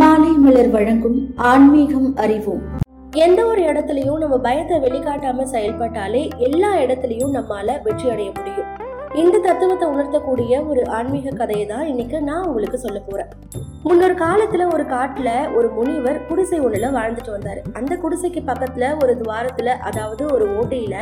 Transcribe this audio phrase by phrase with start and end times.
[0.00, 2.62] மாலை மலர் வழங்கும் ஆன்மீகம் அறிவோம்.
[3.10, 8.70] எந்த ஒரு இடத்துலயும் நம்ம பயத்தை வெளிக்காட்டாம செயல்பட்டாலே எல்லா இடத்துலயும் நம்மால வெற்றி அடைய முடியும்.
[9.14, 13.28] இந்த தத்துவத்தை உணர்த்தக்கூடிய ஒரு ஆன்மீக கதையை தான் இன்னைக்கு நான் உங்களுக்கு சொல்ல போறேன்.
[13.82, 17.62] முன்னொரு காலத்துல ஒரு காட்டுல ஒரு முனிவர் குடிசை ஒண்ணுல வாழ்ந்துட்டு வந்தாரு.
[17.72, 20.96] அந்த குடிசைக்கு பக்கத்துல ஒரு துவாரத்துல அதாவது ஒரு ஓட்டையில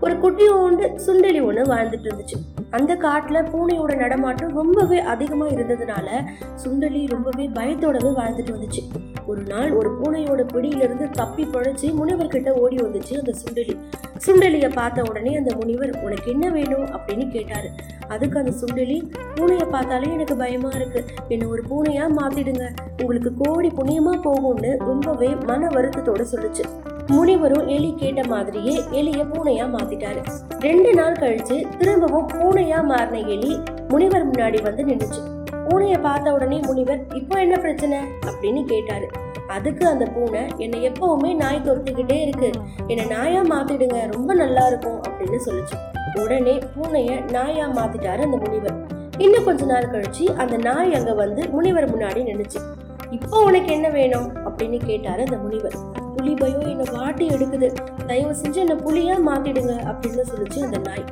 [0.00, 2.38] ஒரு குட்டியோண்டு சுண்டெலி ஒண்ணு வாழ்ந்துட்டு இருந்துச்சு.
[2.70, 6.24] அந்த காட்டில் பூனையோட நடமாட்டம் ரொம்பவே அதிகமாக இருந்ததுனால
[6.64, 8.82] சுண்டலி ரொம்பவே பயத்தோடவே வாழ்ந்துட்டு வந்துச்சு.
[9.26, 13.78] ஒரு நாள் ஒரு பூனையோட பிடியிலிருந்து தப்பி பழைச்சு முனிவர்கிட்ட ஓடி வந்துச்சு அந்த சுண்டலி
[14.26, 16.86] சுண்டலியை பார்த்த உடனே அந்த முனிவர் உனக்கு என்ன வேணும்?
[16.86, 17.70] அப்படின்னு கேட்டாரு.
[18.08, 21.04] அதுக்கு அந்த சுண்டலி பூனையை பார்த்தாலே எனக்கு பயமா இருக்கு.
[21.28, 22.68] என்னை ஒரு பூனையா மாத்திடுங்க.
[23.00, 26.94] உங்களுக்கு கோடி புண்ணியமா போகும்னு ரொம்பவே மன வருத்தத்தோட சொல்லுச்சு.
[27.08, 30.20] முனிவரும் எலி கேட்ட மாதிரியே எலிய பூனையா மாத்திட்டாரு.
[30.58, 35.20] ரெண்டு நாள் கழிச்சு திரும்பவும் பூனையா மாறின எலி முனிவர் முன்னாடி வந்து நின்னுச்சு.
[35.68, 37.98] பூனையை பார்த்த உடனே முனிவர் இப்போ என்ன பிரச்சனை?
[38.26, 39.08] அப்படின்னு கேட்டாரு.
[39.48, 42.52] அதுக்கு அந்த பூனை என்னை எப்பவுமே நாய் தொட்டுக்கிட்டே இருக்கு.
[42.86, 45.76] என்னை நாயா மாத்திடுங்க ரொம்ப நல்லா இருக்கும் அப்படின்னு சொல்லுச்சு.
[46.22, 48.86] உடனே பூனைய நாயா மாத்திட்டாரு அந்த முனிவர்.
[49.18, 52.60] இன்னும் கொஞ்ச நாள் கழிச்சு அந்த நாய் அங்க வந்து முனிவர் முன்னாடி நின்னுச்சு.
[53.10, 54.32] இப்போ உனக்கு என்ன வேணும்?
[54.46, 56.04] அப்படின்னு கேட்டாரு அந்த முனிவர்.
[56.26, 57.68] புலி பயம் என்னை வாட்டி எடுக்குது.
[58.06, 61.04] தயவு செஞ்சு என்னை புலியா மாத்திடுங்க அப்படின்னு சொல்லிச்சு அந்த நாய்.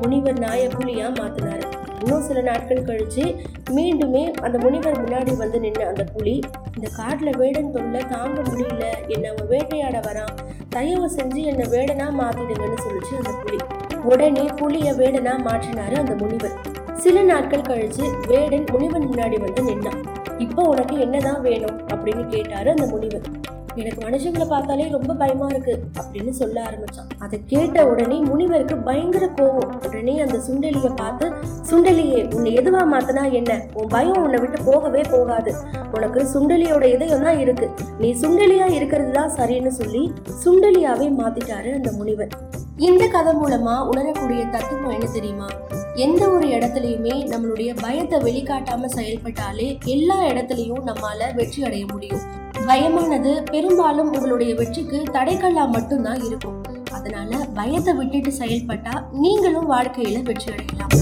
[0.00, 1.62] முனிவர் நாயை புலியா மாத்தினாரு.
[2.00, 3.36] இன்னும் சில நாட்கள் கழிச்சு
[3.70, 6.40] மீண்டுமே அந்த முனிவர் முன்னாடி வந்து நின்ன அந்த புலி
[6.76, 10.34] இந்த காட்டுல வேடன் தொல்லை தாங்க முடியல என்னை அவன் வேட்டையாட வரான்.
[10.68, 13.56] தயவு செஞ்சு என்னை வேடனா மாத்திடுங்கன்னு சொல்லிச்சு அந்த புலி.
[14.02, 16.56] உடனே புலியை வேடனா மாற்றினாரு அந்த முனிவர்.
[16.92, 20.02] சில நாட்கள் கழிச்சு வேடன் முனிவன் முன்னாடி வந்து நின்னான்.
[20.38, 23.56] இப்போ உனக்கு என்னதான் வேணும் அப்படின்னு கேட்டாரு அந்த முனிவர்.
[23.78, 27.08] எனக்கு மனுஷங்களை பார்த்தாலே ரொம்ப பயமா இருக்கு அப்படின்னு சொல்ல ஆரம்பிச்சான்.
[27.18, 31.26] அதை கேட்ட உடனே முனிவருக்கு பயங்கர கோவம் உடனே அந்த சுண்டலிய பார்த்து
[31.70, 33.60] சுண்டலியே உன்னை எதுவா மாத்தினா என்ன?
[33.74, 35.52] உன் பயம் உன்னை விட்டு போகவே போகாது.
[35.92, 37.68] உனக்கு சுண்டலியோட இதயம் தான் இருக்கு.
[37.98, 40.12] நீ சுண்டலியா இருக்கிறது தான் சரின்னு சொல்லி
[40.44, 42.32] சுண்டலியாவே மாத்திட்டாரு அந்த முனிவர்.
[42.78, 45.46] இந்த கதை மூலமா உணரக்கூடிய தத்துவம் என்ன தெரியுமா?
[45.94, 52.20] எந்த ஒரு இடத்துலையுமே நம்மளுடைய பயத்தை வெளிக்காட்டாம செயல்பட்டாலே எல்லா இடத்துலையும் நம்மால வெற்றி அடைய முடியும்.
[52.66, 56.62] பயமானது பெரும்பாலும் உங்களுடைய வெற்றிக்கு தடைக்கல்லா மட்டும்தான் இருக்கும்.
[56.92, 60.94] அதனால பயத்தை விட்டுட்டு செயல்பட்டா நீங்களும் வாழ்க்கையில வெற்றி அடையலாம்.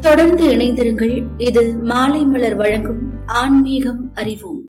[0.00, 1.24] தொடர்ந்து இணைந்திருங்கள்.
[1.36, 4.61] இது மாலை மலர் வழங்கும் ஆன்மீகம் அறிவோம்.